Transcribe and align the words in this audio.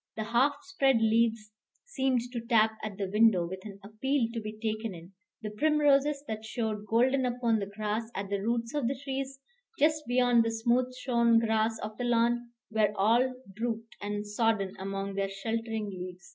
The 0.17 0.23
half 0.23 0.55
spread 0.63 0.97
leaves 0.99 1.51
seemed 1.85 2.21
to 2.33 2.41
tap 2.41 2.71
at 2.83 2.97
the 2.97 3.05
window, 3.13 3.45
with 3.45 3.63
an 3.65 3.79
appeal 3.83 4.29
to 4.33 4.41
be 4.41 4.53
taken 4.53 4.95
in; 4.95 5.13
the 5.43 5.51
primroses, 5.51 6.23
that 6.27 6.43
showed 6.43 6.87
golden 6.87 7.23
upon 7.23 7.59
the 7.59 7.67
grass 7.67 8.09
at 8.15 8.31
the 8.31 8.41
roots 8.41 8.73
of 8.73 8.87
the 8.87 8.99
trees, 8.99 9.37
just 9.77 10.07
beyond 10.07 10.43
the 10.43 10.49
smooth 10.49 10.91
shorn 10.97 11.37
grass 11.37 11.77
of 11.83 11.99
the 11.99 12.05
lawn, 12.05 12.49
were 12.71 12.91
all 12.95 13.31
drooped 13.55 13.95
and 14.01 14.25
sodden 14.25 14.75
among 14.79 15.13
their 15.13 15.29
sheltering 15.29 15.91
leaves. 15.91 16.27